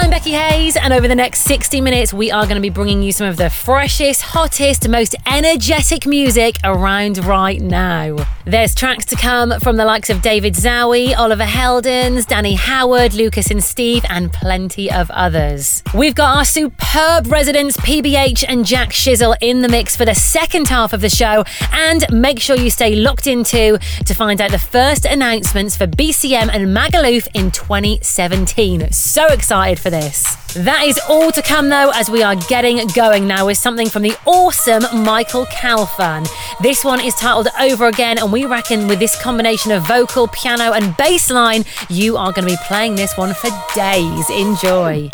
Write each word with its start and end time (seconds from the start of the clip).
I'm 0.00 0.10
Becky 0.10 0.30
Hayes, 0.30 0.76
and 0.76 0.92
over 0.92 1.08
the 1.08 1.16
next 1.16 1.40
60 1.40 1.80
minutes, 1.80 2.14
we 2.14 2.30
are 2.30 2.44
going 2.44 2.54
to 2.54 2.60
be 2.60 2.70
bringing 2.70 3.02
you 3.02 3.10
some 3.10 3.26
of 3.26 3.36
the 3.36 3.50
freshest, 3.50 4.22
hottest, 4.22 4.88
most 4.88 5.16
energetic 5.26 6.06
music 6.06 6.54
around 6.62 7.18
right 7.24 7.60
now. 7.60 8.16
There's 8.48 8.74
tracks 8.74 9.04
to 9.04 9.14
come 9.14 9.60
from 9.60 9.76
the 9.76 9.84
likes 9.84 10.08
of 10.08 10.22
David 10.22 10.54
Zowie, 10.54 11.14
Oliver 11.14 11.44
Heldens, 11.44 12.26
Danny 12.26 12.54
Howard, 12.54 13.12
Lucas 13.12 13.50
and 13.50 13.62
Steve, 13.62 14.06
and 14.08 14.32
plenty 14.32 14.90
of 14.90 15.10
others. 15.10 15.82
We've 15.92 16.14
got 16.14 16.34
our 16.34 16.46
superb 16.46 17.30
residents 17.30 17.76
PBH 17.76 18.46
and 18.48 18.64
Jack 18.64 18.88
Shizzle 18.88 19.36
in 19.42 19.60
the 19.60 19.68
mix 19.68 19.96
for 19.96 20.06
the 20.06 20.14
second 20.14 20.68
half 20.68 20.94
of 20.94 21.02
the 21.02 21.10
show, 21.10 21.44
and 21.72 22.06
make 22.10 22.40
sure 22.40 22.56
you 22.56 22.70
stay 22.70 22.94
locked 22.96 23.26
into 23.26 23.78
to 24.06 24.14
find 24.14 24.40
out 24.40 24.50
the 24.50 24.58
first 24.58 25.04
announcements 25.04 25.76
for 25.76 25.86
BCM 25.86 26.48
and 26.50 26.74
Magaluf 26.74 27.28
in 27.34 27.50
2017. 27.50 28.90
So 28.92 29.26
excited 29.26 29.78
for 29.78 29.90
this. 29.90 30.38
That 30.54 30.84
is 30.86 30.98
all 31.10 31.30
to 31.32 31.42
come 31.42 31.68
though, 31.68 31.90
as 31.94 32.08
we 32.08 32.22
are 32.22 32.34
getting 32.34 32.84
going 32.88 33.26
now 33.26 33.44
with 33.46 33.58
something 33.58 33.86
from 33.90 34.00
the 34.00 34.16
awesome 34.24 34.82
Michael 35.04 35.44
Calfan. 35.44 36.26
This 36.62 36.82
one 36.82 37.02
is 37.02 37.14
titled 37.14 37.48
Over 37.60 37.86
Again, 37.86 38.16
and 38.16 38.32
we 38.32 38.37
reckon 38.46 38.86
with 38.86 38.98
this 38.98 39.20
combination 39.20 39.72
of 39.72 39.86
vocal, 39.86 40.28
piano, 40.28 40.72
and 40.72 40.96
bass 40.96 41.30
line, 41.30 41.64
you 41.88 42.16
are 42.16 42.32
going 42.32 42.46
to 42.46 42.54
be 42.54 42.60
playing 42.66 42.94
this 42.94 43.16
one 43.16 43.34
for 43.34 43.50
days. 43.74 44.30
Enjoy. 44.30 45.08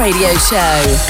Radio 0.00 0.32
Show. 0.38 1.09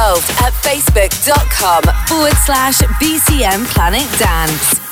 Involved 0.00 0.30
at 0.40 0.52
facebook.com 0.54 1.82
forward 2.08 2.32
slash 2.44 2.78
BCM 3.00 3.66
Planet 3.66 4.08
Dance. 4.18 4.89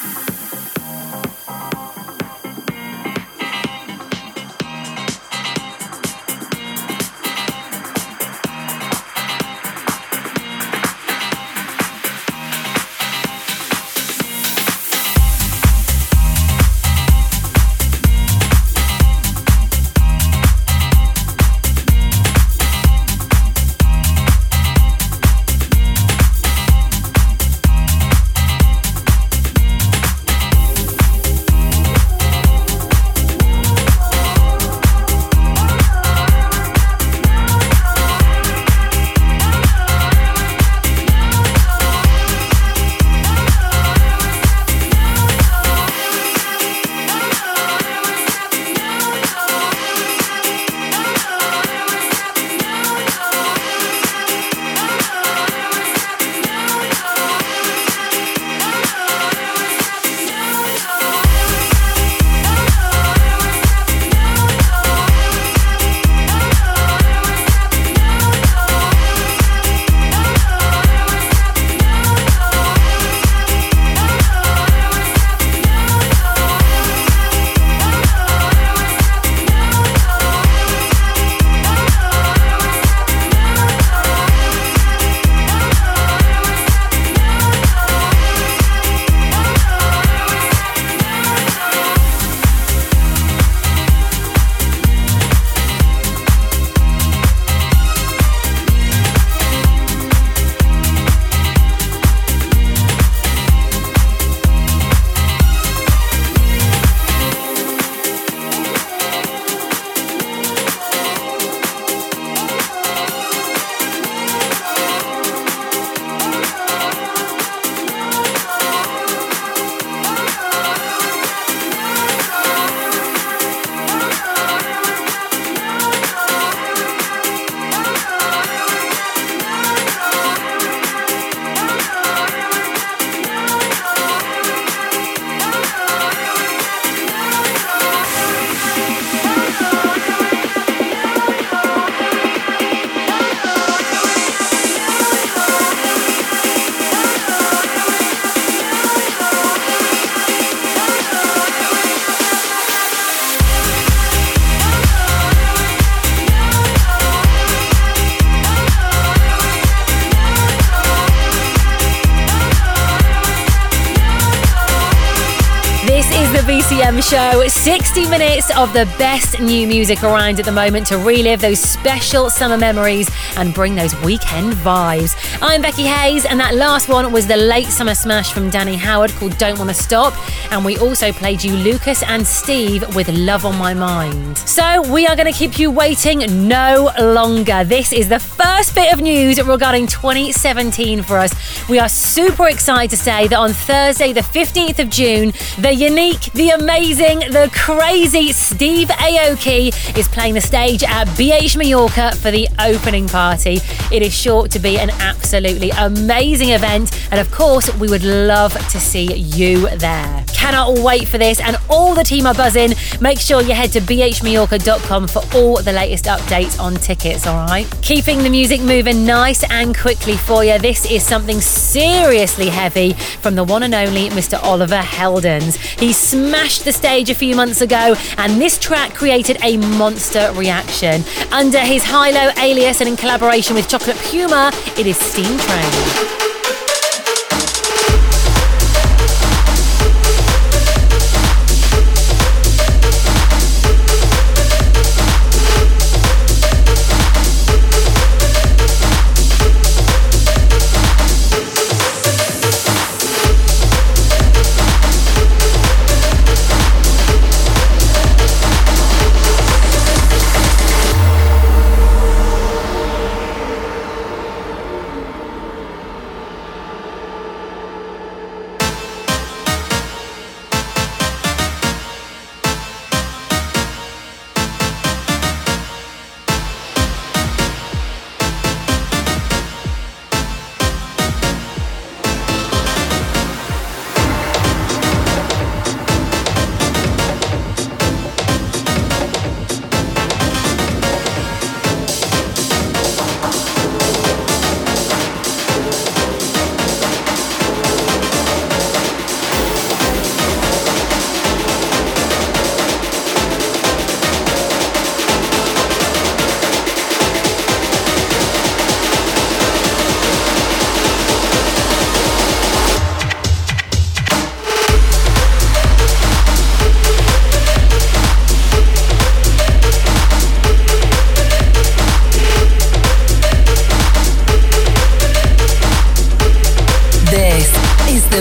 Show 167.08 167.42
60 167.46 168.06
minutes 168.10 168.54
of 168.54 168.70
the 168.74 168.84
best 168.98 169.40
new 169.40 169.66
music 169.66 170.02
around 170.02 170.38
at 170.38 170.44
the 170.44 170.52
moment 170.52 170.86
to 170.86 170.98
relive 170.98 171.40
those 171.40 171.58
special 171.58 172.28
summer 172.28 172.58
memories 172.58 173.08
and 173.38 173.54
bring 173.54 173.74
those 173.74 173.98
weekend 174.02 174.52
vibes. 174.52 175.16
I'm 175.40 175.62
Becky 175.62 175.84
Hayes, 175.84 176.26
and 176.26 176.38
that 176.38 176.54
last 176.54 176.90
one 176.90 177.10
was 177.10 177.26
the 177.26 177.38
late 177.38 177.68
summer 177.68 177.94
smash 177.94 178.30
from 178.30 178.50
Danny 178.50 178.76
Howard 178.76 179.10
called 179.12 179.38
Don't 179.38 179.58
Wanna 179.58 179.72
Stop. 179.72 180.12
And 180.52 180.66
we 180.66 180.76
also 180.76 181.10
played 181.10 181.42
you 181.42 181.56
Lucas 181.56 182.02
and 182.02 182.26
Steve 182.26 182.94
with 182.94 183.08
Love 183.08 183.46
on 183.46 183.56
My 183.56 183.72
Mind. 183.72 184.36
So 184.36 184.82
we 184.92 185.06
are 185.06 185.16
going 185.16 185.32
to 185.32 185.38
keep 185.38 185.58
you 185.58 185.70
waiting 185.70 186.46
no 186.46 186.90
longer. 186.98 187.64
This 187.64 187.90
is 187.90 188.10
the 188.10 188.20
first 188.38 188.72
bit 188.72 188.92
of 188.92 189.00
news 189.00 189.42
regarding 189.42 189.88
2017 189.88 191.02
for 191.02 191.18
us. 191.18 191.34
We 191.68 191.80
are 191.80 191.88
super 191.88 192.46
excited 192.46 192.90
to 192.90 192.96
say 192.96 193.26
that 193.26 193.36
on 193.36 193.52
Thursday, 193.52 194.12
the 194.12 194.20
15th 194.20 194.78
of 194.78 194.90
June, 194.90 195.32
the 195.58 195.74
unique, 195.74 196.32
the 196.34 196.50
amazing, 196.50 197.18
the 197.18 197.50
crazy 197.52 198.30
Steve 198.30 198.88
Aoki 198.88 199.68
is 199.98 200.06
playing 200.06 200.34
the 200.34 200.40
stage 200.40 200.84
at 200.84 201.08
BH 201.08 201.56
Mallorca 201.56 202.14
for 202.14 202.30
the 202.30 202.46
opening 202.60 203.08
party. 203.08 203.58
It 203.90 204.02
is 204.02 204.14
sure 204.14 204.46
to 204.46 204.58
be 204.60 204.78
an 204.78 204.90
absolutely 204.90 205.70
amazing 205.70 206.50
event, 206.50 206.96
and 207.10 207.20
of 207.20 207.32
course, 207.32 207.74
we 207.78 207.88
would 207.88 208.04
love 208.04 208.52
to 208.52 208.78
see 208.78 209.14
you 209.14 209.68
there. 209.78 210.24
Cannot 210.32 210.78
wait 210.78 211.08
for 211.08 211.18
this, 211.18 211.40
and 211.40 211.56
all 211.68 211.94
the 211.96 212.04
team 212.04 212.24
are 212.24 212.34
buzzing. 212.34 212.74
Make 213.00 213.18
sure 213.18 213.42
you 213.42 213.54
head 213.54 213.72
to 213.72 213.80
bhmallorca.com 213.80 215.08
for 215.08 215.22
all 215.34 215.60
the 215.60 215.72
latest 215.72 216.04
updates 216.04 216.60
on 216.60 216.74
tickets, 216.76 217.26
alright? 217.26 217.66
Keeping 217.82 218.27
the 218.28 218.32
music 218.32 218.60
moving 218.60 219.06
nice 219.06 219.42
and 219.50 219.74
quickly 219.74 220.14
for 220.14 220.44
you, 220.44 220.58
this 220.58 220.84
is 220.90 221.02
something 221.02 221.40
seriously 221.40 222.48
heavy 222.50 222.92
from 222.92 223.34
the 223.34 223.44
one 223.44 223.62
and 223.62 223.74
only 223.74 224.10
Mr. 224.10 224.38
Oliver 224.42 224.80
Heldens. 224.80 225.56
He 225.80 225.94
smashed 225.94 226.66
the 226.66 226.72
stage 226.72 227.08
a 227.08 227.14
few 227.14 227.34
months 227.34 227.62
ago, 227.62 227.94
and 228.18 228.38
this 228.38 228.58
track 228.58 228.92
created 228.92 229.38
a 229.42 229.56
monster 229.56 230.30
reaction. 230.34 231.04
Under 231.32 231.60
his 231.60 231.84
HI-LO 231.84 232.32
alias 232.36 232.80
and 232.80 232.90
in 232.90 232.96
collaboration 232.96 233.54
with 233.54 233.66
Chocolate 233.66 233.96
Puma, 233.96 234.50
it 234.76 234.86
is 234.86 234.98
Steam 234.98 235.38
Train. 235.38 236.27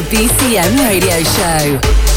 BCM 0.10 0.78
radio 0.88 1.22
show. 1.22 2.17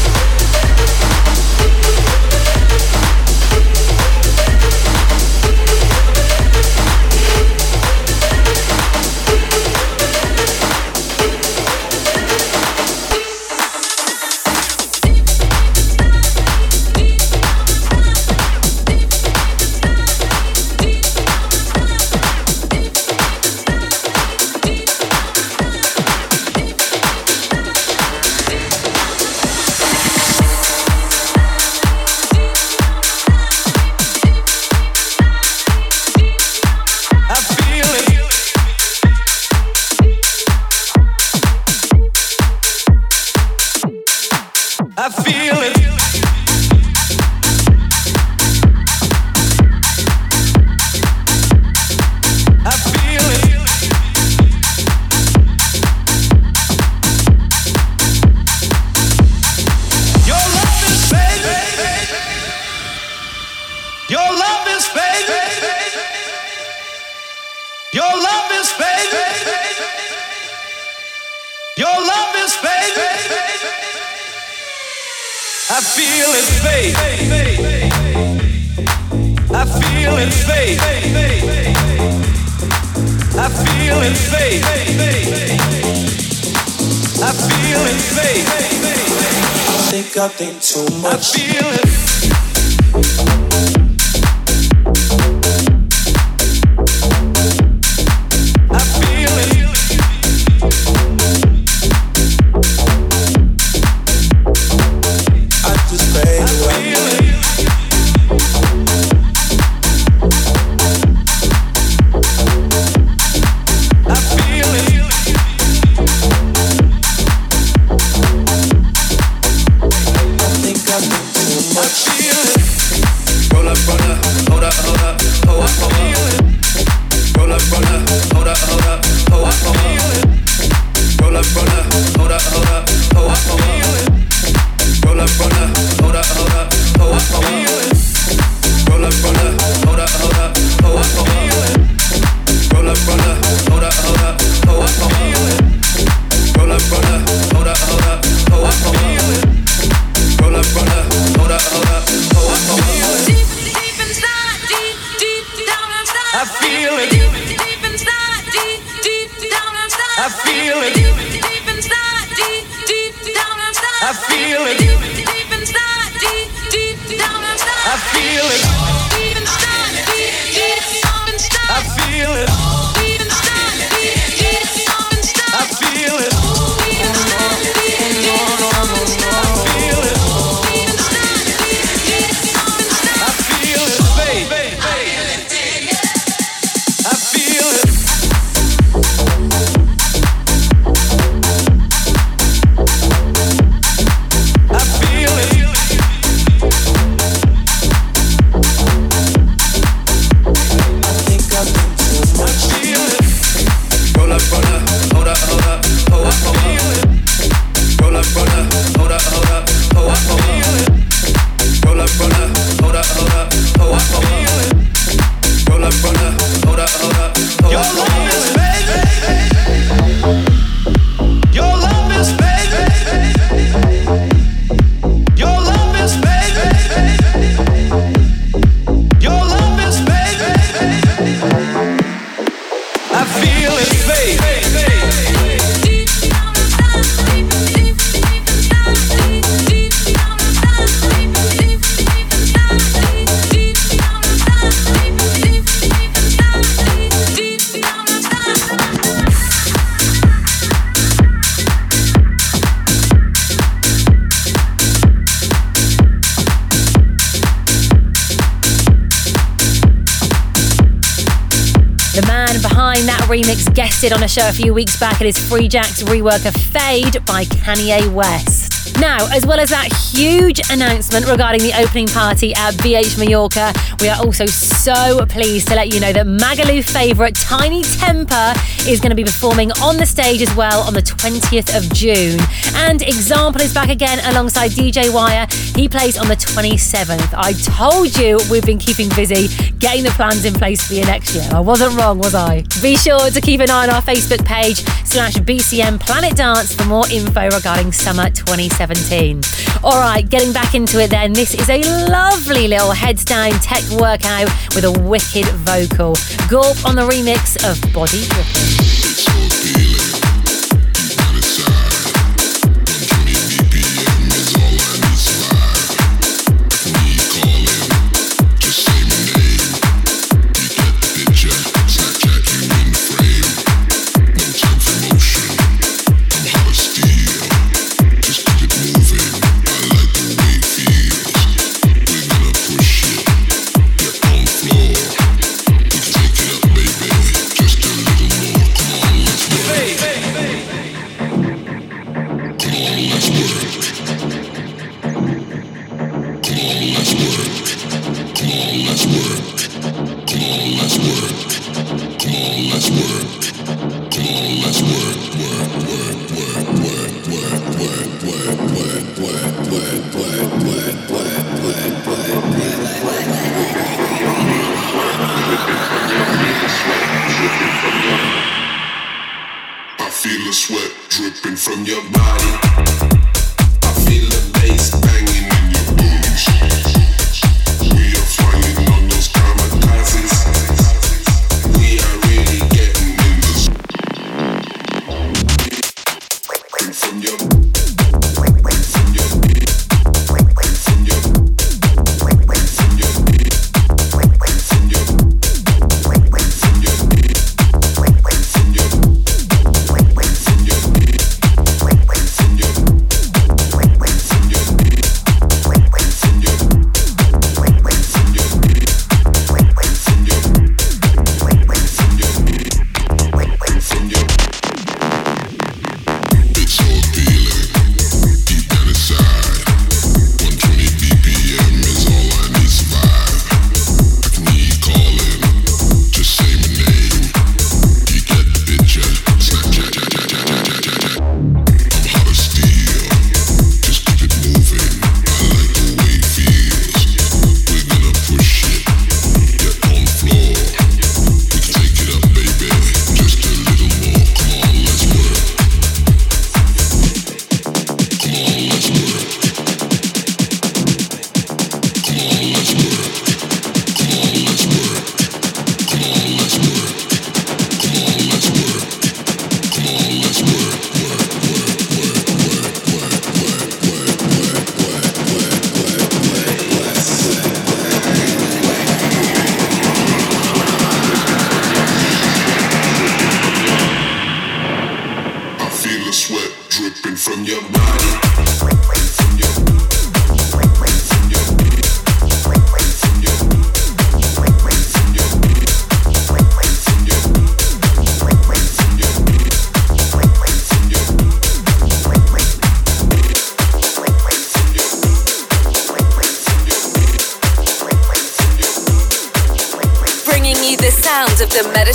On 264.01 264.23
a 264.23 264.27
show 264.27 264.49
a 264.49 264.51
few 264.51 264.73
weeks 264.73 264.99
back. 264.99 265.21
It 265.21 265.27
is 265.27 265.37
Free 265.37 265.67
Jack's 265.67 266.01
rework 266.01 266.47
of 266.47 266.55
Fade 266.55 267.23
by 267.23 267.43
Kanye 267.43 268.11
West. 268.11 268.99
Now, 268.99 269.27
as 269.31 269.45
well 269.45 269.59
as 269.59 269.69
that 269.69 269.93
huge 270.11 270.59
announcement 270.71 271.27
regarding 271.27 271.61
the 271.61 271.71
opening 271.79 272.07
party 272.07 272.53
at 272.55 272.73
BH 272.75 273.19
Mallorca, 273.19 273.71
we 273.99 274.09
are 274.09 274.17
also 274.17 274.47
so 274.47 275.23
pleased 275.27 275.67
to 275.67 275.75
let 275.75 275.93
you 275.93 275.99
know 275.99 276.11
that 276.13 276.25
Magaluf 276.25 276.89
favourite 276.89 277.35
Tinie 277.35 277.83
Tempah 277.83 278.57
is 278.89 278.99
going 278.99 279.11
to 279.11 279.15
be 279.15 279.23
performing 279.23 279.71
on 279.83 279.97
the 279.97 280.05
stage 280.05 280.41
as 280.41 280.53
well 280.55 280.81
on 280.81 280.95
the 280.95 281.01
20th 281.01 281.77
of 281.77 281.93
June. 281.93 282.39
And 282.75 283.03
Example 283.03 283.61
is 283.61 283.71
back 283.71 283.89
again 283.89 284.19
alongside 284.33 284.71
DJ 284.71 285.13
Wire. 285.13 285.45
He 285.75 285.87
plays 285.87 286.17
on 286.17 286.27
the 286.27 286.35
27th. 286.35 287.33
I 287.35 287.53
told 287.53 288.15
you 288.17 288.39
we've 288.49 288.65
been 288.65 288.77
keeping 288.77 289.09
busy 289.09 289.47
getting 289.79 290.03
the 290.03 290.11
plans 290.11 290.45
in 290.45 290.53
place 290.53 290.85
for 290.87 290.93
you 290.93 291.03
next 291.05 291.33
year. 291.33 291.47
I 291.51 291.59
wasn't 291.59 291.97
wrong, 291.97 292.19
was 292.19 292.35
I? 292.35 292.63
Be 292.81 292.95
sure 292.95 293.29
to 293.29 293.41
keep 293.41 293.59
an 293.61 293.69
eye 293.69 293.83
on 293.83 293.89
our 293.89 294.01
Facebook 294.01 294.45
page 294.45 294.77
slash 295.05 295.33
BCM 295.35 295.99
Planet 295.99 296.37
Dance 296.37 296.75
for 296.75 296.85
more 296.85 297.09
info 297.09 297.49
regarding 297.49 297.91
summer 297.91 298.29
2017. 298.29 299.41
All 299.83 299.99
right, 299.99 300.27
getting 300.29 300.53
back 300.53 300.75
into 300.75 301.01
it 301.01 301.09
then. 301.09 301.33
This 301.33 301.53
is 301.53 301.69
a 301.69 301.81
lovely 302.09 302.67
little 302.67 302.91
heads 302.91 303.25
down 303.25 303.51
tech 303.61 303.83
workout 303.89 304.49
with 304.75 304.85
a 304.85 304.91
wicked 304.91 305.45
vocal. 305.65 306.15
Gulp 306.47 306.85
on 306.85 306.95
the 306.95 307.07
remix 307.07 307.57
of 307.67 307.81
Body 307.93 308.23
Dripping. 308.27 308.80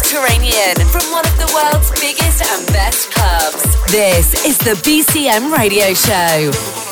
Mediterranean 0.07 0.77
from 0.87 1.03
one 1.11 1.27
of 1.27 1.37
the 1.37 1.53
world's 1.53 1.91
biggest 2.01 2.41
and 2.41 2.67
best 2.69 3.11
clubs. 3.11 3.91
This 3.91 4.47
is 4.47 4.57
the 4.59 4.75
BCM 4.85 5.53
Radio 5.53 5.95
Show. 5.95 6.86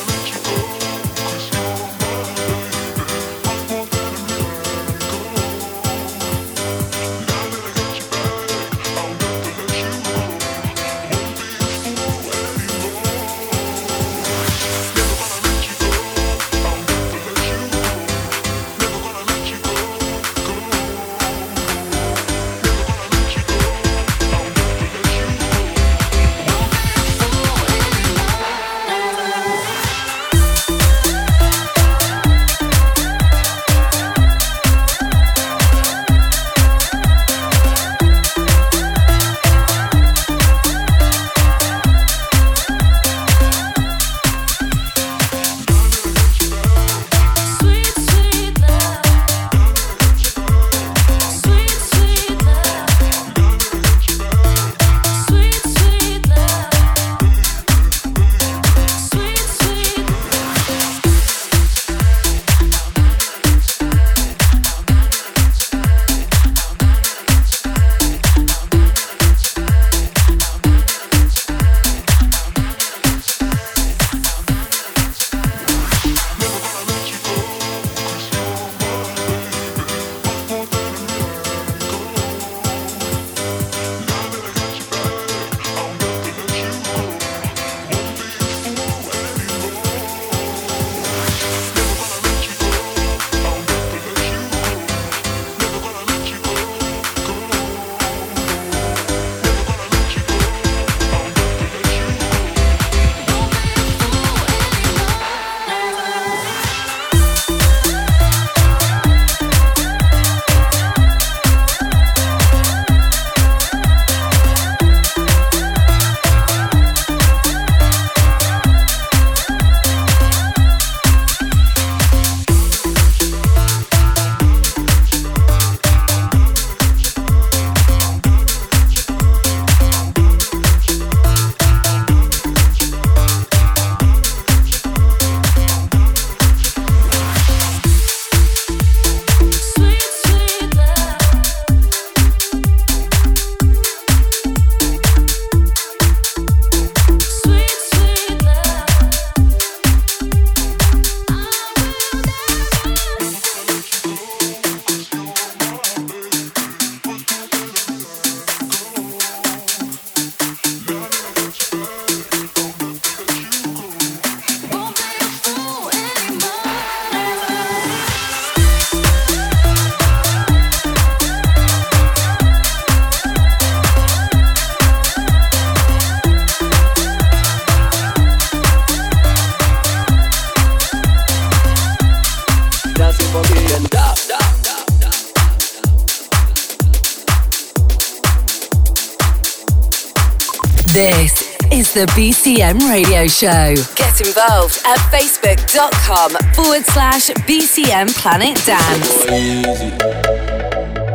The 192.07 192.13
BCM 192.21 192.91
Radio 192.91 193.27
Show. 193.29 193.75
Get 193.95 194.21
involved 194.21 194.83
at 194.85 194.99
facebook.com 195.09 196.31
forward 196.53 196.85
slash 196.85 197.31
BCM 197.47 198.09
Planet 198.21 198.61
Dance. 198.67 199.25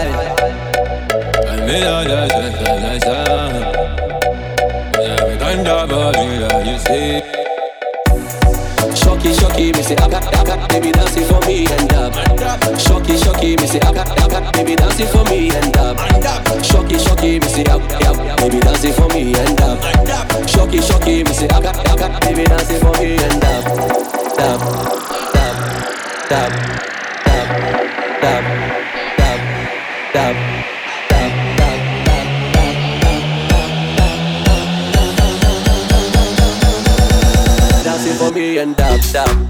made 1.64 1.86
all 1.86 2.04
the 2.04 2.28
sense 2.28 3.04
Every 4.98 5.38
time 5.38 5.62
that 5.64 5.88
body 5.88 6.38
that 6.42 6.66
you 6.66 6.78
see. 6.86 7.22
Shocky, 8.96 9.32
shocky, 9.34 9.72
me 9.72 9.82
say, 9.82 9.94
akka, 9.96 10.16
akka, 10.16 10.66
baby 10.70 10.90
dancing 10.90 11.24
for 11.24 11.40
me 11.46 11.66
and 11.66 11.88
dab. 11.88 12.12
Shocky, 12.80 13.16
shocky, 13.16 13.56
me 13.56 13.66
say, 13.66 13.80
baby 14.52 14.76
dancing 14.76 15.06
for 15.08 15.24
me 15.24 15.50
and 15.50 15.72
dab. 15.72 15.96
Shocky, 16.64 16.98
shocky, 16.98 17.40
me 17.40 17.48
say, 17.48 17.64
akka, 17.64 17.96
akka, 17.96 18.36
baby 18.38 18.60
dancing 18.60 18.92
for 18.92 19.08
me 19.08 19.34
and 19.34 19.56
dab. 19.56 19.78
Shocky, 20.48 20.80
shocky, 20.80 21.24
me 21.24 21.32
say, 21.32 21.48
akka, 21.48 21.70
akka, 21.90 22.18
baby 22.22 22.44
dancing 22.44 22.80
for 22.80 22.92
me 23.00 23.16
and 23.16 23.40
dab. 23.40 23.64
Dab, 24.36 24.60
dab, 25.34 25.56
dab, 26.30 26.52
dab, 27.24 27.48
dab, 28.22 28.44
dab, 29.16 29.34
dab, 30.12 30.36
dab, 31.08 31.32
dab, 31.54 31.76
dancing 37.84 38.16
for 38.18 38.30
me 38.32 38.58
and 38.58 38.76
dab, 38.76 39.00
dab. 39.12 39.45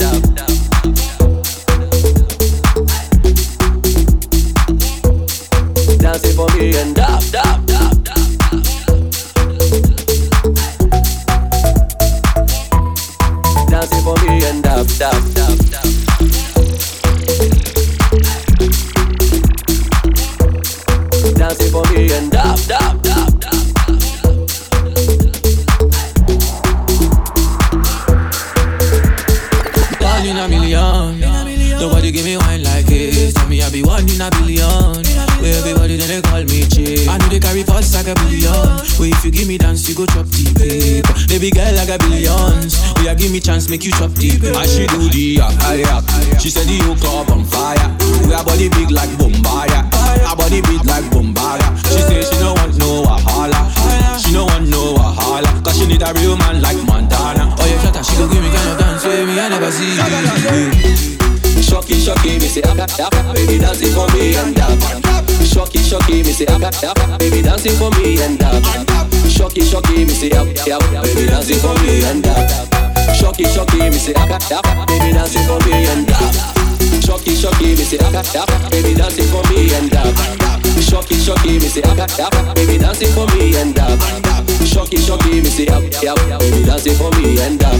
Up, 86.89 86.95
baby 86.95 86.95
for 86.95 87.11
me 87.21 87.41
and 87.41 87.59
dab. 87.59 87.75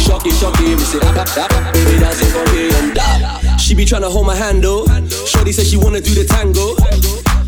Shocky, 0.00 0.30
shocky, 0.30 0.74
me 0.74 0.84
say 0.84 0.98
akka, 0.98 1.24
akka, 1.40 1.72
baby 1.72 1.98
dancing 1.98 2.28
for 2.28 2.44
me 2.52 2.70
and 2.74 2.94
dab. 2.94 3.60
She 3.60 3.74
be 3.74 3.84
tryna 3.84 4.10
hold 4.10 4.26
my 4.26 4.34
hand 4.34 4.62
though. 4.62 4.86
Shorty 5.26 5.52
said 5.52 5.66
she 5.66 5.76
wanna 5.76 6.00
do 6.00 6.14
the 6.14 6.24
tango. 6.24 6.76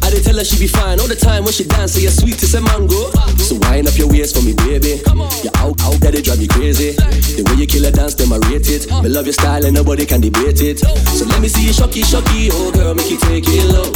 I 0.02 0.10
did 0.10 0.24
tell 0.24 0.36
her 0.36 0.44
she 0.44 0.58
be 0.58 0.66
fine 0.66 1.00
all 1.00 1.08
the 1.08 1.16
time 1.16 1.44
when 1.44 1.52
she 1.52 1.64
dance, 1.64 1.92
so 1.92 2.00
you're 2.00 2.10
sweet 2.10 2.42
as 2.42 2.54
a 2.54 2.60
mango. 2.60 3.10
So 3.36 3.56
wind 3.68 3.86
up 3.88 3.98
your 3.98 4.08
waist 4.08 4.36
for 4.36 4.42
me, 4.42 4.54
baby. 4.54 5.02
You're 5.44 5.56
out, 5.60 5.76
out 5.84 6.00
there, 6.00 6.12
they 6.12 6.22
drive 6.22 6.38
me 6.38 6.48
crazy. 6.48 6.92
The 7.36 7.44
way 7.44 7.60
you 7.60 7.66
kill 7.66 7.84
a 7.84 7.90
dance, 7.90 8.14
them 8.14 8.32
I 8.32 8.38
rate 8.48 8.68
it. 8.70 8.88
Me 9.02 9.08
love 9.08 9.26
your 9.26 9.34
style 9.34 9.64
and 9.66 9.74
nobody 9.74 10.06
can 10.06 10.20
debate 10.20 10.60
it. 10.62 10.78
So 10.80 11.26
let 11.26 11.40
me 11.40 11.48
see 11.48 11.66
you 11.66 11.72
shocky, 11.72 12.02
shocky, 12.02 12.48
oh 12.52 12.72
girl, 12.72 12.94
make 12.94 13.10
you 13.10 13.18
take 13.18 13.44
it 13.46 13.64
low. 13.68 13.92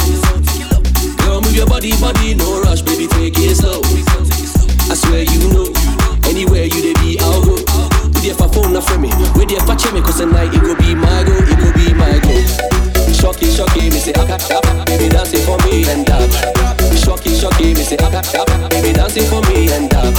Girl, 1.25 1.41
move 1.41 1.55
your 1.55 1.67
body, 1.67 1.97
body, 1.97 2.35
no 2.35 2.61
rush, 2.61 2.81
baby, 2.81 3.07
take 3.07 3.33
it 3.37 3.57
slow. 3.57 3.81
I 4.91 4.95
swear 4.95 5.23
you 5.23 5.49
know, 5.49 5.73
anywhere 6.43 6.65
you 6.65 6.81
they 6.81 6.93
be, 6.99 7.17
I'll 7.19 7.41
go. 7.41 7.55
With 7.55 8.25
your 8.25 8.35
phone, 8.35 8.73
not 8.73 8.83
for 8.83 8.99
me. 8.99 9.07
With 9.35 9.51
your 9.51 9.61
for 9.63 9.91
me, 9.93 10.01
cause 10.01 10.19
tonight 10.19 10.51
it 10.53 10.61
go 10.61 10.75
be 10.75 10.95
my 10.95 11.23
go, 11.23 11.31
it 11.39 11.55
go 11.55 11.67
be 11.71 11.93
my 11.95 12.19
go. 12.19 12.35
Shocky, 13.15 13.47
shocky, 13.47 13.89
me 13.89 13.99
say, 13.99 14.11
akka, 14.11 14.35
akka, 14.35 14.83
baby, 14.85 15.07
dancing 15.07 15.43
for 15.47 15.57
me 15.63 15.87
and 15.87 16.05
dab. 16.05 16.27
Shocky, 16.99 17.31
shocky, 17.35 17.73
me 17.73 17.83
say, 17.83 17.95
akka, 17.95 18.19
akka, 18.19 18.67
baby, 18.69 18.91
dancing 18.91 19.23
for 19.31 19.41
me 19.47 19.71
and 19.71 19.89
dab. 19.89 20.11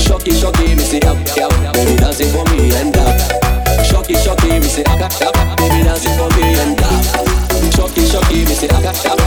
Shocky, 0.00 0.32
shocky, 0.34 0.74
me 0.74 0.82
say, 0.82 1.00
up, 1.06 1.16
up, 1.38 1.74
baby, 1.74 1.96
dancing 1.96 2.30
for 2.32 2.44
me 2.50 2.74
and 2.74 2.92
dab. 2.92 3.86
Shocky, 3.86 4.14
shocky, 4.18 4.58
me 4.58 4.66
say, 4.66 4.82
akka, 4.82 5.06
akka, 5.06 5.56
baby, 5.62 5.84
dancing 5.84 6.16
for 6.18 6.28
me 6.34 6.58
and 6.58 6.76
dab. 6.76 7.74
Shocky, 7.74 8.02
shocky, 8.06 8.44
me 8.44 8.54
say, 8.54 8.66
akka, 8.66 8.90
akka, 8.90 9.21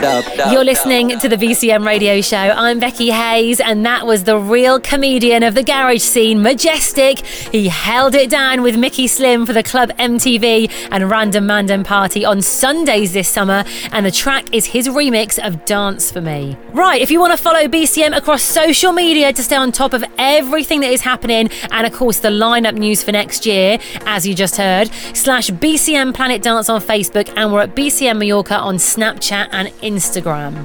You're 0.00 0.64
listening 0.64 1.18
to 1.18 1.28
the 1.28 1.36
BCM 1.36 1.84
radio 1.84 2.22
show. 2.22 2.36
I'm 2.36 2.80
Becky 2.80 3.10
Hayes, 3.10 3.60
and 3.60 3.84
that 3.84 4.06
was 4.06 4.24
the 4.24 4.38
real 4.38 4.80
comedian 4.80 5.42
of 5.42 5.54
the 5.54 5.62
garage 5.62 6.00
scene, 6.00 6.40
Majestic. 6.40 7.18
He 7.18 7.68
held 7.68 8.14
it 8.14 8.30
down 8.30 8.62
with 8.62 8.78
Mickey 8.78 9.06
Slim 9.06 9.44
for 9.44 9.52
the 9.52 9.62
Club 9.62 9.90
MTV 9.98 10.70
and 10.90 11.10
Random 11.10 11.46
Mandem 11.46 11.84
Party 11.84 12.24
on 12.24 12.40
Sundays 12.40 13.12
this 13.12 13.28
summer, 13.28 13.62
and 13.92 14.06
the 14.06 14.10
track 14.10 14.54
is 14.54 14.64
his 14.64 14.88
remix 14.88 15.38
of 15.38 15.66
Dance 15.66 16.10
for 16.10 16.22
Me. 16.22 16.56
Right, 16.72 17.02
if 17.02 17.10
you 17.10 17.20
want 17.20 17.32
to 17.32 17.38
follow 17.38 17.68
BCM 17.68 18.16
across 18.16 18.42
social 18.42 18.92
media 18.92 19.34
to 19.34 19.42
stay 19.42 19.56
on 19.56 19.70
top 19.70 19.92
of 19.92 20.02
everything 20.16 20.80
that 20.80 20.92
is 20.92 21.02
happening, 21.02 21.50
and 21.72 21.86
of 21.86 21.92
course 21.92 22.20
the 22.20 22.30
lineup 22.30 22.74
news 22.74 23.02
for 23.02 23.12
next 23.12 23.44
year, 23.44 23.78
as 24.06 24.26
you 24.26 24.34
just 24.34 24.56
heard, 24.56 24.90
slash 25.14 25.50
BCM 25.50 26.14
Planet 26.14 26.42
Dance 26.42 26.70
on 26.70 26.80
Facebook, 26.80 27.30
and 27.36 27.52
we're 27.52 27.60
at 27.60 27.76
BCM 27.76 28.18
Mallorca 28.18 28.56
on 28.56 28.76
Snapchat 28.76 29.48
and 29.52 29.68
Instagram. 29.68 29.89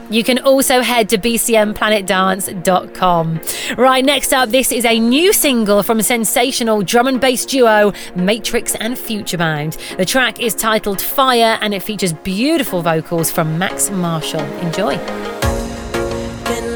You 0.09 0.23
can 0.23 0.39
also 0.39 0.81
head 0.81 1.09
to 1.09 1.17
bcmplanetdance.com. 1.17 3.41
Right, 3.77 4.05
next 4.05 4.33
up, 4.33 4.49
this 4.49 4.71
is 4.71 4.85
a 4.85 4.99
new 4.99 5.33
single 5.33 5.81
from 5.83 6.01
sensational 6.01 6.81
drum 6.83 7.07
and 7.07 7.19
bass 7.19 7.45
duo 7.45 7.91
Matrix 8.15 8.75
and 8.75 8.95
Futurebound. 8.95 9.97
The 9.97 10.05
track 10.05 10.39
is 10.39 10.53
titled 10.53 11.01
Fire 11.01 11.57
and 11.61 11.73
it 11.73 11.83
features 11.83 12.13
beautiful 12.13 12.81
vocals 12.81 13.31
from 13.31 13.57
Max 13.57 13.89
Marshall. 13.89 14.41
Enjoy. 14.59 14.95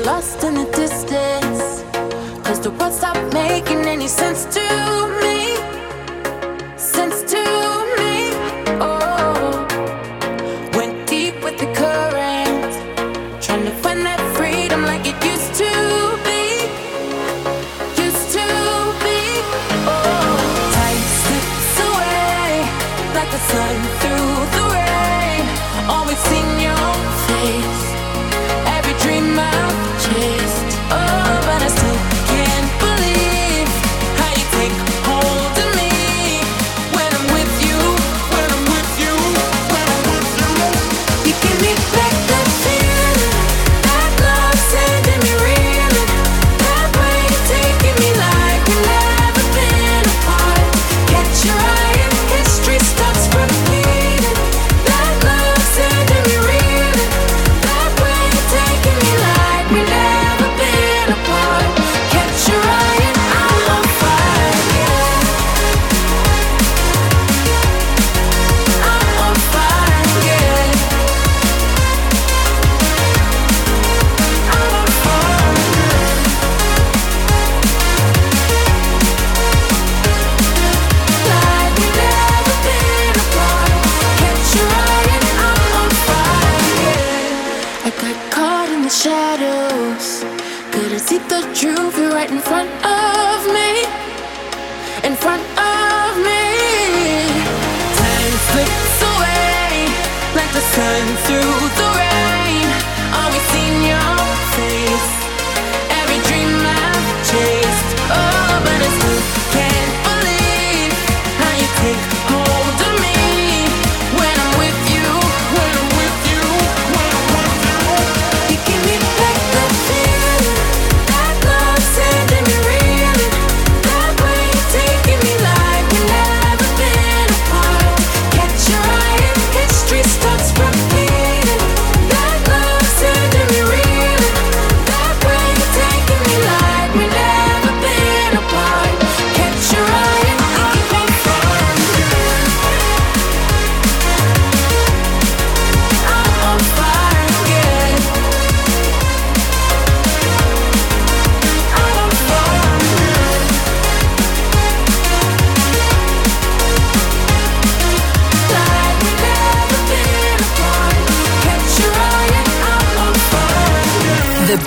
Lost 0.05 0.43
in 0.43 0.55
the 0.55 0.65
distance. 0.75 1.83
Cause 2.45 2.59
the 2.61 2.71
words 2.71 2.97
stop 2.97 3.15
making 3.31 3.85
any 3.85 4.07
sense 4.07 4.45
to 4.55 4.98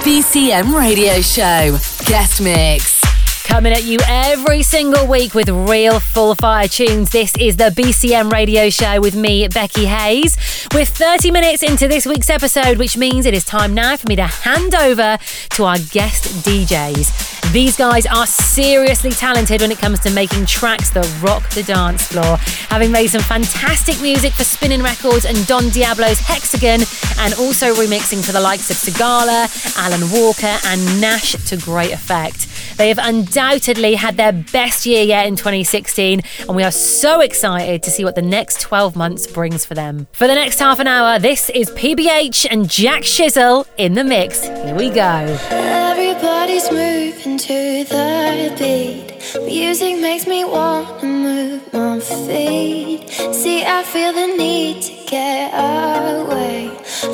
BCM 0.00 0.74
Radio 0.74 1.20
Show. 1.20 1.76
Guest 2.06 2.40
Mix. 2.40 3.00
Coming 3.44 3.72
at 3.72 3.84
you 3.84 3.98
every 4.08 4.62
single 4.62 5.06
week 5.06 5.34
with 5.34 5.48
real 5.48 6.00
full 6.00 6.34
fire 6.34 6.66
tunes. 6.66 7.10
This 7.10 7.32
is 7.38 7.56
the 7.56 7.70
BCM 7.70 8.30
radio 8.32 8.70
show 8.70 9.00
with 9.00 9.14
me, 9.14 9.46
Becky 9.48 9.84
Hayes. 9.84 10.36
We're 10.72 10.86
30 10.86 11.30
minutes 11.30 11.62
into 11.62 11.88
this 11.88 12.06
week's 12.06 12.30
episode, 12.30 12.78
which 12.78 12.96
means 12.96 13.26
it 13.26 13.34
is 13.34 13.44
time 13.44 13.74
now 13.74 13.96
for 13.96 14.08
me 14.08 14.16
to 14.16 14.26
hand 14.26 14.74
over 14.74 15.18
to 15.50 15.64
our 15.64 15.78
guest 15.90 16.24
DJs. 16.44 17.41
These 17.50 17.76
guys 17.76 18.06
are 18.06 18.26
seriously 18.26 19.10
talented 19.10 19.60
when 19.60 19.70
it 19.70 19.78
comes 19.78 20.00
to 20.00 20.10
making 20.10 20.46
tracks 20.46 20.88
that 20.90 21.06
rock 21.22 21.46
the 21.50 21.62
dance 21.62 22.06
floor, 22.06 22.38
having 22.70 22.90
made 22.90 23.08
some 23.08 23.20
fantastic 23.20 24.00
music 24.00 24.32
for 24.32 24.44
Spinnin' 24.44 24.82
Records 24.82 25.26
and 25.26 25.46
Don 25.46 25.68
Diablo's 25.68 26.18
Hexagon, 26.18 26.80
and 27.18 27.34
also 27.34 27.74
remixing 27.74 28.24
for 28.24 28.32
the 28.32 28.40
likes 28.40 28.70
of 28.70 28.76
Sigala, 28.76 29.50
Alan 29.76 30.10
Walker, 30.10 30.56
and 30.66 31.00
Nash 31.00 31.32
to 31.32 31.58
great 31.58 31.92
effect. 31.92 32.48
They 32.78 32.88
have 32.88 32.98
undoubtedly 32.98 33.96
had 33.96 34.16
their 34.16 34.32
best 34.32 34.86
year 34.86 35.04
yet 35.04 35.26
in 35.26 35.36
2016, 35.36 36.22
and 36.48 36.56
we 36.56 36.62
are 36.62 36.70
so 36.70 37.20
excited 37.20 37.82
to 37.82 37.90
see 37.90 38.02
what 38.02 38.14
the 38.14 38.22
next 38.22 38.62
12 38.62 38.96
months 38.96 39.26
brings 39.26 39.66
for 39.66 39.74
them. 39.74 40.06
For 40.12 40.26
the 40.26 40.34
next 40.34 40.58
half 40.58 40.78
an 40.78 40.86
hour, 40.86 41.18
this 41.18 41.50
is 41.50 41.70
PBH 41.72 42.46
and 42.50 42.70
Jack 42.70 43.02
Shizzle 43.02 43.66
in 43.76 43.92
the 43.92 44.04
mix. 44.04 44.44
Here 44.44 44.74
we 44.74 44.88
go. 44.88 45.38
Everybody's 45.50 46.70
moving 46.70 47.01
to 47.20 47.84
the 47.84 48.54
beat. 48.58 49.44
Music 49.44 49.98
makes 50.00 50.26
me 50.26 50.44
want 50.44 51.00
to 51.00 51.06
move 51.06 51.72
my 51.72 52.00
feet. 52.00 53.08
See, 53.32 53.64
I 53.64 53.82
feel 53.82 54.12
the 54.12 54.34
need 54.36 54.82
to 54.82 54.92
get 55.06 55.52
away 55.52 56.70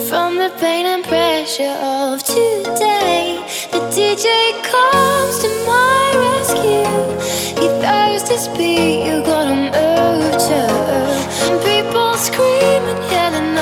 from 0.08 0.36
the 0.36 0.50
pain 0.60 0.86
and 0.86 1.04
pressure 1.04 1.76
of 1.82 2.22
today. 2.22 3.42
The 3.72 3.80
DJ 3.96 4.26
comes 4.62 5.38
to 5.42 5.48
my 5.66 6.04
rescue. 6.26 7.60
He 7.60 7.68
throws 7.80 8.22
this 8.28 8.48
beat, 8.56 9.04
you 9.06 9.22
gotta 9.24 9.54
move 9.54 10.34
to. 10.48 10.62
People 11.64 12.14
screaming, 12.14 13.02
yelling 13.10 13.58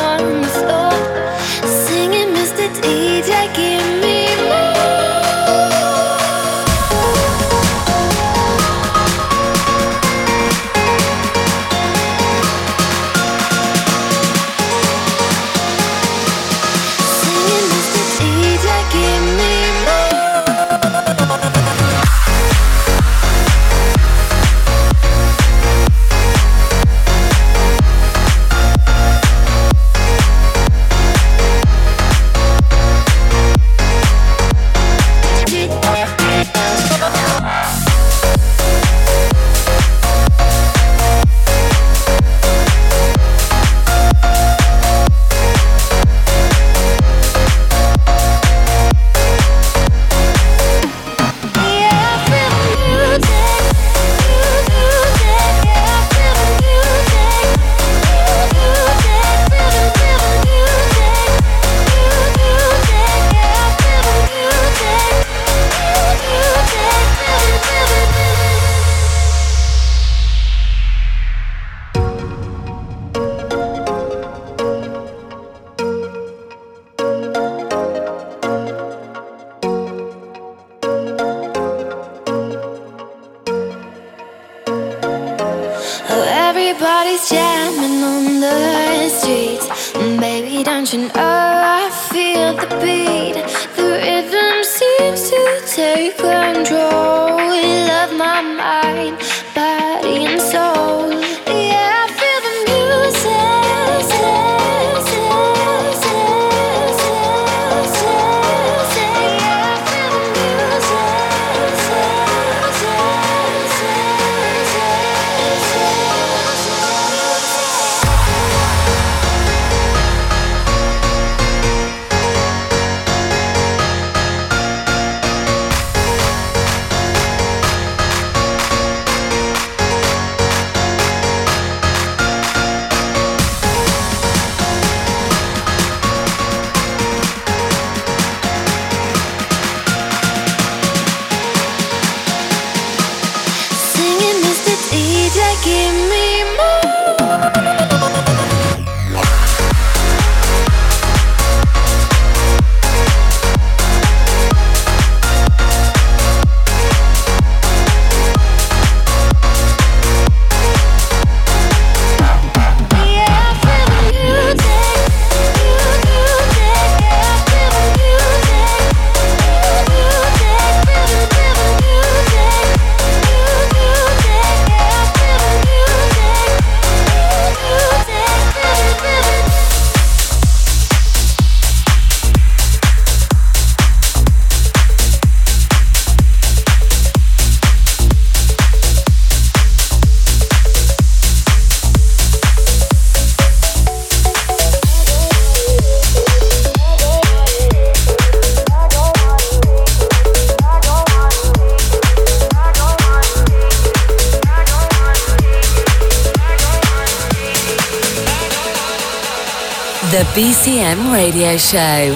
BCM 210.36 211.14
Radio 211.14 211.56
Show. 211.56 212.14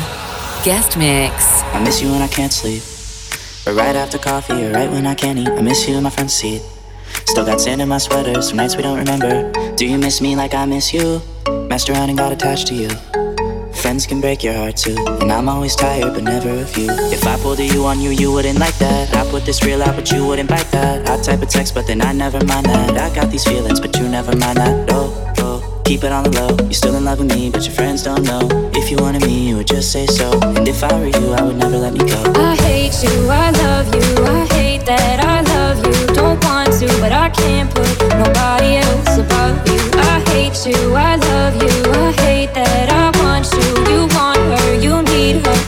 Guest 0.63 0.99
Mix. 0.99 1.63
I 1.73 1.83
miss 1.83 2.03
you 2.03 2.11
when 2.11 2.21
I 2.21 2.29
can't 2.29 2.53
sleep. 2.53 2.83
Or 3.67 3.73
right 3.73 3.97
after 3.97 4.19
coffee, 4.19 4.63
or 4.67 4.75
right 4.75 4.91
when 4.91 5.07
I 5.07 5.15
can't 5.15 5.39
eat. 5.39 5.49
I 5.49 5.63
miss 5.63 5.89
you 5.89 5.97
in 5.97 6.03
my 6.03 6.11
front 6.11 6.31
seat. 6.31 6.61
Still 7.25 7.47
got 7.47 7.63
sand 7.63 7.81
in 7.81 7.89
my 7.89 7.97
sweaters 7.97 8.51
from 8.51 8.59
nights 8.59 8.77
we 8.77 8.83
don't 8.83 8.99
remember. 8.99 9.51
Do 9.75 9.87
you 9.87 9.97
miss 9.97 10.21
me 10.21 10.37
like 10.37 10.53
I 10.53 10.67
miss 10.67 10.93
you? 10.93 11.23
Messed 11.71 11.89
around 11.89 12.11
and 12.11 12.19
got 12.19 12.31
attached 12.31 12.67
to 12.67 12.75
you. 12.75 12.91
Friends 13.73 14.07
can 14.07 14.21
break 14.21 14.45
your 14.45 14.53
heart 14.53 14.77
too. 14.77 14.97
And 15.23 15.33
I'm 15.33 15.49
always 15.49 15.75
tired, 15.75 16.13
but 16.13 16.23
never 16.23 16.51
of 16.51 16.77
you. 16.77 16.91
If 17.11 17.27
I 17.27 17.39
pulled 17.39 17.61
a 17.61 17.65
you 17.65 17.87
on 17.87 18.03
you, 18.03 18.11
you 18.11 18.31
wouldn't 18.31 18.59
like 18.59 18.77
that. 18.81 19.17
I 19.17 19.31
put 19.31 19.47
this 19.47 19.65
real 19.65 19.83
out, 19.83 19.97
but 19.97 20.13
you 20.13 20.27
wouldn't 20.27 20.51
bite 20.51 20.71
that. 20.73 21.09
I 21.09 21.23
type 21.23 21.41
a 21.41 21.47
text, 21.47 21.75
but 21.75 21.87
then 21.87 22.03
I 22.03 22.13
never 22.13 22.45
mind 22.45 22.67
that. 22.67 22.99
I 22.99 23.15
got 23.15 23.31
these 23.31 23.45
feelings, 23.45 23.81
but 23.81 23.97
you 23.97 24.11
never 24.11 24.37
mind 24.37 24.59
that. 24.59 24.91
Oh, 24.91 25.30
keep 25.91 26.05
it 26.05 26.13
on 26.13 26.23
the 26.23 26.31
low. 26.39 26.51
You're 26.67 26.73
still 26.73 26.95
in 26.95 27.05
love 27.05 27.19
with 27.19 27.35
me, 27.35 27.51
but 27.51 27.65
your 27.67 27.75
friends 27.75 28.05
don't 28.05 28.23
know. 28.23 28.47
If 28.75 28.93
you 28.93 28.97
wanted 28.99 29.23
me, 29.27 29.49
you 29.49 29.57
would 29.57 29.67
just 29.67 29.91
say 29.91 30.07
so. 30.07 30.31
And 30.57 30.69
if 30.69 30.85
I 30.85 30.93
were 30.95 31.09
you, 31.09 31.33
I 31.33 31.43
would 31.43 31.57
never 31.57 31.79
let 31.79 31.93
me 31.93 31.99
go. 31.99 32.23
I 32.37 32.55
hate 32.63 32.95
you, 33.03 33.29
I 33.29 33.51
love 33.51 33.93
you, 33.93 34.07
I 34.25 34.47
hate 34.55 34.87
that 34.87 35.19
I 35.19 35.41
love 35.55 35.79
you. 35.85 36.07
Don't 36.15 36.39
want 36.45 36.71
to, 36.79 36.87
but 37.03 37.11
I 37.11 37.29
can't 37.31 37.69
put 37.75 37.91
nobody 38.23 38.77
else 38.87 39.19
above 39.19 39.57
you. 39.67 39.83
I 39.99 40.23
hate 40.31 40.59
you, 40.65 40.95
I 40.95 41.17
love 41.17 41.55
you, 41.61 41.75
I 41.91 42.13
hate 42.23 42.55
that 42.55 42.87
I 43.03 43.07
want 43.25 43.51
you. 43.59 43.69
You 43.91 44.01
want 44.15 44.39
her, 44.39 44.75
you 44.79 45.03
need 45.11 45.45
her, 45.45 45.60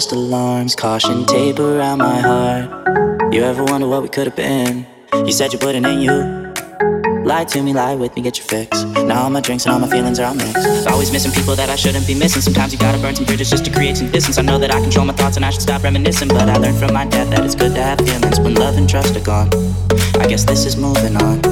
just 0.00 0.12
alarms, 0.12 0.74
caution 0.74 1.26
tape 1.26 1.58
around 1.58 1.98
my 1.98 2.18
heart. 2.18 3.34
You 3.34 3.42
ever 3.42 3.62
wonder 3.64 3.86
what 3.86 4.02
we 4.02 4.08
could 4.08 4.28
have 4.28 4.34
been? 4.34 4.86
You 5.12 5.30
said 5.30 5.52
you 5.52 5.58
wouldn't, 5.60 5.84
ain't 5.84 6.00
you? 6.00 6.16
Lie 7.22 7.44
to 7.52 7.62
me, 7.62 7.74
lie 7.74 7.96
with 7.96 8.16
me, 8.16 8.22
get 8.22 8.38
your 8.38 8.46
fix. 8.46 8.82
Now 8.82 9.24
all 9.24 9.28
my 9.28 9.42
drinks 9.42 9.66
and 9.66 9.74
all 9.74 9.78
my 9.78 9.90
feelings 9.90 10.18
are 10.18 10.24
all 10.24 10.34
mixed. 10.34 10.86
Always 10.86 11.12
missing 11.12 11.32
people 11.32 11.54
that 11.54 11.68
I 11.68 11.76
shouldn't 11.76 12.06
be 12.06 12.14
missing. 12.14 12.40
Sometimes 12.40 12.72
you 12.72 12.78
gotta 12.78 12.96
burn 12.96 13.14
some 13.14 13.26
bridges 13.26 13.50
just 13.50 13.66
to 13.66 13.70
create 13.70 13.98
some 13.98 14.10
distance. 14.10 14.38
I 14.38 14.42
know 14.42 14.58
that 14.58 14.72
I 14.72 14.80
control 14.80 15.04
my 15.04 15.12
thoughts 15.12 15.36
and 15.36 15.44
I 15.44 15.50
should 15.50 15.60
stop 15.60 15.82
reminiscing. 15.82 16.28
But 16.28 16.48
I 16.48 16.56
learned 16.56 16.78
from 16.78 16.94
my 16.94 17.04
dad 17.04 17.28
that 17.32 17.44
it's 17.44 17.54
good 17.54 17.74
to 17.74 17.82
have 17.82 17.98
feelings 17.98 18.40
when 18.40 18.54
love 18.54 18.78
and 18.78 18.88
trust 18.88 19.14
are 19.18 19.20
gone. 19.20 19.50
I 20.18 20.26
guess 20.26 20.44
this 20.44 20.64
is 20.64 20.78
moving 20.78 21.16
on. 21.20 21.44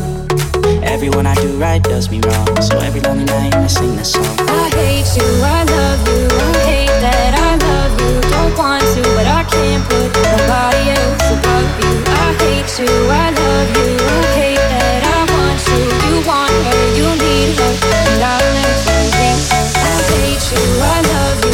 Everyone 0.83 1.27
I 1.27 1.35
do 1.35 1.49
right 1.59 1.83
does 1.83 2.11
me 2.11 2.21
wrong. 2.25 2.63
So 2.63 2.79
every 2.79 3.03
lonely 3.03 3.25
night 3.25 3.55
I 3.55 3.67
sing 3.67 3.95
this 3.95 4.15
song. 4.15 4.37
I 4.41 4.71
hate 4.71 5.11
you, 5.21 5.29
I 5.45 5.65
love 5.65 6.09
you, 6.09 6.29
I 6.39 6.48
want 8.59 8.83
to, 8.83 9.03
but 9.15 9.27
I 9.27 9.45
can't 9.45 9.85
put 9.87 10.11
nobody 10.19 10.91
else 10.91 11.27
above 11.31 11.71
you. 11.79 11.95
I 12.11 12.35
hate 12.43 12.73
you, 12.83 12.91
I 13.07 13.31
love 13.31 13.71
you, 13.79 13.95
I 13.95 14.21
hate 14.35 14.65
that 14.75 15.03
I 15.07 15.21
want 15.31 15.63
you. 15.71 15.87
You 16.11 16.17
want 16.27 16.51
her, 16.67 16.83
you 16.99 17.07
need 17.23 17.55
her, 17.55 17.73
and 18.11 18.21
I'll 18.27 18.51
never 18.59 18.99
be 19.15 19.31
her. 19.47 19.63
I 19.79 19.97
hate 20.11 20.43
you, 20.51 20.65
I 20.83 20.99
love 21.15 21.39
you, 21.47 21.48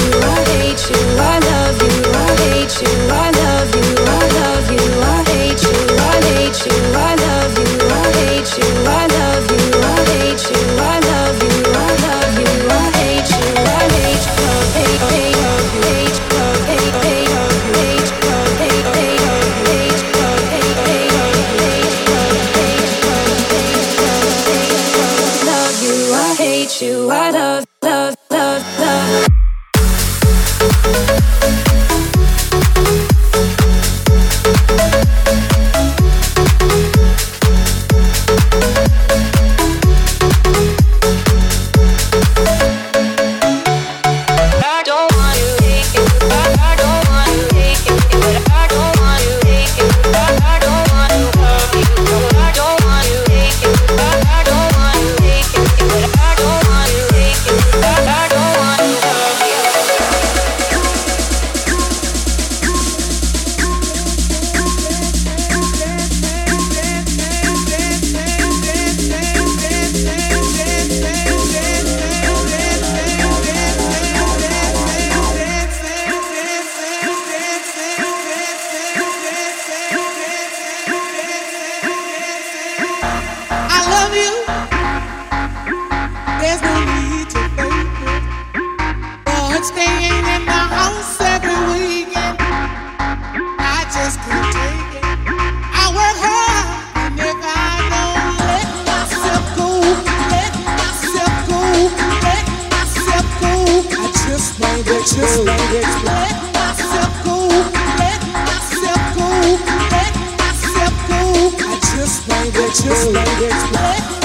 just 112.85 113.11
like 113.13 113.41
explain. 113.41 114.24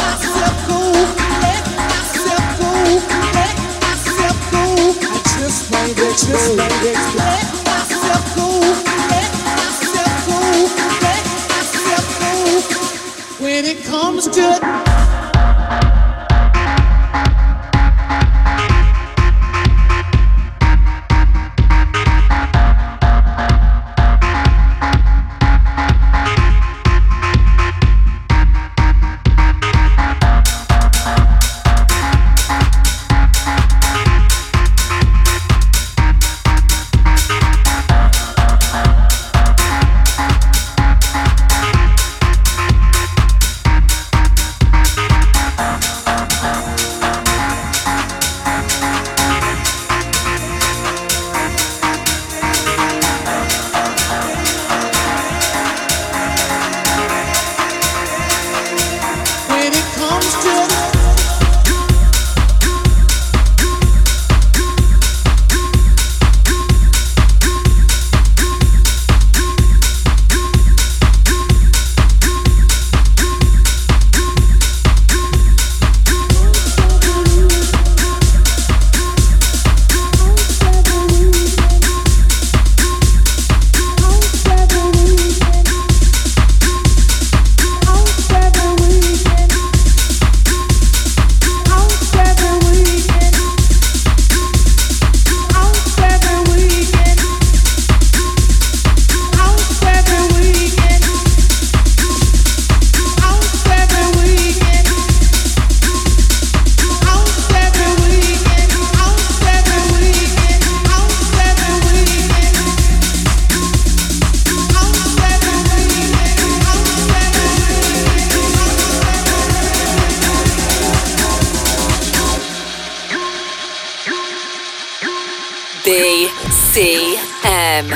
BCM. 126.69 127.89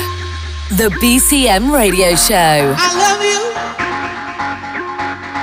The 0.74 0.90
BCM 0.98 1.70
Radio 1.72 2.16
Show. 2.16 2.74
I 2.74 2.90
love 2.98 3.22
you. 3.22 3.38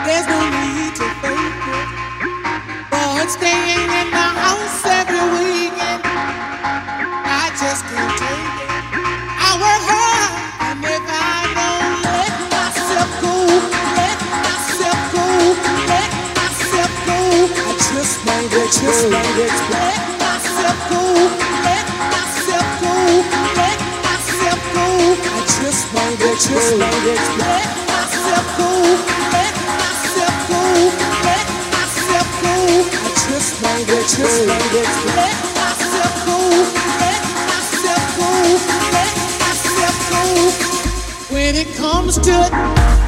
There's 0.03 0.27
no 0.27 0.36
need 0.51 0.91
to 0.99 1.07
fake 1.23 1.63
it. 1.71 1.88
But 2.91 3.32
staying 3.32 3.88
in 3.88 4.07
the 4.11 4.27
house 4.36 4.84
every 4.84 5.23
weekend, 5.32 6.03
I 6.03 7.55
just 7.55 7.88
can't 7.88 8.19
take 8.19 8.51
it. 8.67 8.71
I 8.99 9.55
work 9.63 9.84
hard, 9.88 10.32
and 10.67 10.84
if 10.91 10.99
I 10.99 11.55
don't 11.55 12.03
let 12.03 12.36
myself 12.51 13.11
go, 13.23 13.47
let 13.95 14.19
myself 14.43 14.99
go, 15.15 15.23
let 15.88 16.11
myself 16.36 16.91
go, 17.07 17.47
I 17.63 17.79
just 17.79 18.27
might 18.27 18.51
let 19.39 19.90
When 41.30 41.55
it 41.55 41.74
comes 41.76 42.18
to 42.20 43.00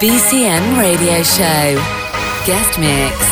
BCM 0.00 0.78
Radio 0.78 1.24
Show. 1.24 1.74
Guest 2.46 2.78
Mix. 2.78 3.27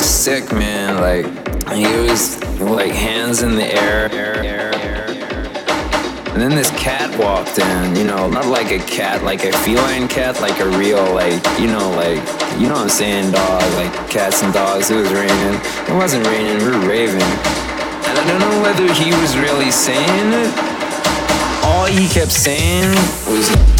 Sick, 0.00 0.50
man. 0.52 0.96
Like 0.96 1.26
he 1.74 1.84
was 1.84 2.42
like 2.58 2.92
hands 2.92 3.42
in 3.42 3.54
the 3.54 3.74
air. 3.74 4.08
And 6.32 6.40
then 6.40 6.50
this 6.50 6.70
cat 6.70 7.16
walked 7.18 7.58
in, 7.58 7.96
you 7.96 8.04
know, 8.04 8.30
not 8.30 8.46
like 8.46 8.72
a 8.72 8.78
cat, 8.86 9.22
like 9.22 9.44
a 9.44 9.52
feline 9.52 10.08
cat, 10.08 10.40
like 10.40 10.58
a 10.60 10.68
real, 10.78 11.04
like, 11.12 11.44
you 11.60 11.66
know, 11.66 11.90
like, 11.90 12.24
you 12.58 12.66
know 12.66 12.74
what 12.74 12.84
I'm 12.84 12.88
saying, 12.88 13.32
dog, 13.32 13.62
like 13.74 13.92
cats 14.08 14.42
and 14.42 14.54
dogs. 14.54 14.90
It 14.90 14.96
was 14.96 15.12
raining. 15.12 15.60
It 15.86 15.94
wasn't 15.94 16.26
raining, 16.26 16.58
we 16.64 16.70
were 16.70 16.88
raving. 16.88 17.20
And 17.20 18.18
I 18.18 18.24
don't 18.26 18.40
know 18.40 18.62
whether 18.62 18.90
he 18.94 19.10
was 19.20 19.36
really 19.36 19.70
saying 19.70 20.32
it. 20.32 20.50
All 21.62 21.84
he 21.84 22.08
kept 22.08 22.32
saying 22.32 22.88
was. 23.28 23.73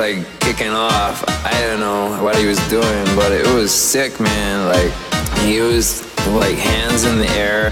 Like 0.00 0.40
kicking 0.40 0.72
off. 0.72 1.22
I 1.44 1.52
don't 1.60 1.78
know 1.78 2.24
what 2.24 2.34
he 2.34 2.46
was 2.46 2.56
doing, 2.70 3.04
but 3.14 3.32
it 3.32 3.46
was 3.54 3.70
sick, 3.70 4.18
man. 4.18 4.66
Like 4.66 4.90
he 5.44 5.60
was 5.60 6.00
like 6.28 6.56
hands 6.56 7.04
in 7.04 7.18
the 7.18 7.28
air. 7.36 7.66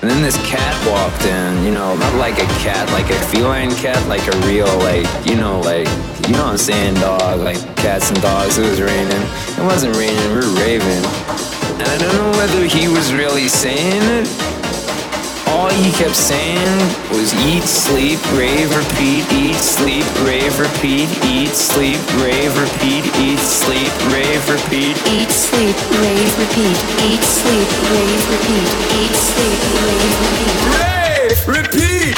And 0.00 0.08
then 0.08 0.22
this 0.22 0.38
cat 0.48 0.72
walked 0.88 1.26
in, 1.26 1.62
you 1.62 1.72
know, 1.72 1.94
not 1.94 2.14
like 2.14 2.38
a 2.38 2.46
cat, 2.64 2.88
like 2.92 3.10
a 3.10 3.20
feline 3.26 3.70
cat, 3.72 4.00
like 4.08 4.26
a 4.32 4.36
real, 4.46 4.72
like, 4.78 5.04
you 5.26 5.36
know, 5.36 5.60
like, 5.60 5.88
you 6.26 6.32
know 6.32 6.44
what 6.44 6.52
I'm 6.52 6.56
saying, 6.56 6.94
dog, 6.94 7.40
like 7.40 7.60
cats 7.76 8.08
and 8.08 8.22
dogs. 8.22 8.56
It 8.56 8.62
was 8.62 8.80
raining. 8.80 9.24
It 9.60 9.64
wasn't 9.64 9.94
raining, 9.96 10.28
we 10.30 10.36
were 10.36 10.56
raving. 10.56 11.04
And 11.76 11.82
I 11.82 11.98
don't 11.98 12.14
know 12.14 12.30
whether 12.38 12.64
he 12.64 12.88
was 12.88 13.12
really 13.12 13.48
saying 13.48 14.24
it 14.24 14.47
all 15.58 15.70
he 15.70 15.90
kept 15.90 16.14
saying 16.14 16.78
was 17.10 17.34
eat, 17.50 17.64
sleep, 17.64 18.20
rave, 18.38 18.70
repeat, 18.70 19.26
eat, 19.32 19.56
sleep, 19.56 20.06
rave, 20.22 20.54
repeat, 20.56 21.10
eat, 21.26 21.50
sleep, 21.50 21.98
rave, 22.22 22.54
repeat, 22.54 23.04
eat, 23.18 23.40
sleep, 23.40 23.90
rave, 24.14 24.44
repeat. 24.48 24.94
Eat, 25.10 25.30
sleep, 25.30 25.74
rave, 25.98 26.32
repeat. 26.38 26.78
Eat, 27.10 27.22
sleep, 27.26 27.68
rave, 27.90 28.22
repeat. 28.30 28.70
Eat, 29.02 29.14
sleep, 29.18 29.60
rave, 29.82 30.14
repeat. 30.22 30.58
Rave, 30.78 31.40
repeat. 31.58 32.16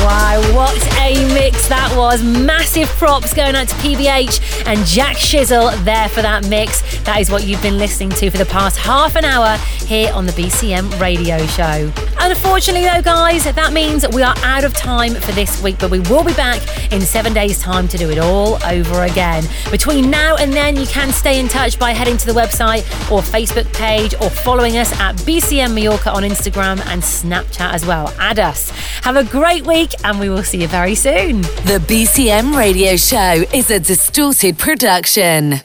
Wow, 0.00 0.35
what 0.54 0.76
a 0.98 1.14
mix 1.34 1.68
that 1.68 1.94
was. 1.96 2.22
Massive 2.22 2.88
props 2.88 3.32
going 3.32 3.54
out 3.54 3.68
to 3.68 3.74
PBH 3.76 4.66
and 4.66 4.84
Jack 4.86 5.16
Shizzle 5.16 5.72
there 5.84 6.08
for 6.08 6.22
that 6.22 6.48
mix. 6.48 6.82
That 7.04 7.20
is 7.20 7.30
what 7.30 7.44
you've 7.44 7.62
been 7.62 7.78
listening 7.78 8.10
to 8.10 8.30
for 8.30 8.38
the 8.38 8.46
past 8.46 8.78
half 8.78 9.16
an 9.16 9.24
hour 9.24 9.56
here 9.86 10.12
on 10.12 10.26
the 10.26 10.32
BCM 10.32 11.00
radio 11.00 11.38
show. 11.46 11.92
Unfortunately, 12.18 12.82
though, 12.82 13.02
guys, 13.02 13.44
that 13.44 13.72
means 13.72 14.06
we 14.08 14.22
are 14.22 14.34
out 14.38 14.64
of 14.64 14.74
time 14.74 15.14
for 15.14 15.32
this 15.32 15.62
week, 15.62 15.78
but 15.78 15.90
we 15.90 16.00
will 16.00 16.24
be 16.24 16.34
back 16.34 16.60
in 16.92 17.00
seven 17.00 17.32
days' 17.32 17.60
time 17.60 17.86
to 17.88 17.96
do 17.96 18.10
it 18.10 18.18
all 18.18 18.62
over 18.64 19.04
again. 19.04 19.44
Between 19.70 20.10
now 20.10 20.36
and 20.36 20.52
then, 20.52 20.76
you 20.76 20.86
can 20.86 21.12
stay 21.12 21.38
in 21.38 21.48
touch 21.48 21.78
by 21.78 21.92
heading 21.92 22.16
to 22.16 22.26
the 22.26 22.32
website 22.32 22.82
or 23.10 23.20
Facebook 23.20 23.72
page 23.74 24.14
or 24.20 24.30
following 24.30 24.76
us 24.76 24.92
at 24.98 25.14
BCM 25.16 25.74
Mallorca 25.74 26.10
on 26.10 26.22
Instagram 26.22 26.84
and 26.86 27.02
Snapchat 27.02 27.72
as 27.72 27.86
well. 27.86 28.12
Add 28.18 28.40
us. 28.40 28.70
Have 29.02 29.16
a 29.16 29.24
great 29.24 29.66
week, 29.66 29.92
and 30.04 30.18
we 30.28 30.34
will 30.34 30.42
see 30.42 30.62
you 30.62 30.68
very 30.68 30.94
soon. 30.96 31.42
The 31.42 31.82
BCM 31.86 32.56
radio 32.56 32.96
show 32.96 33.44
is 33.54 33.70
a 33.70 33.78
distorted 33.78 34.58
production. 34.58 35.60